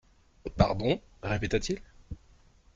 [0.57, 1.79] «Pardon,» répéta-t-il.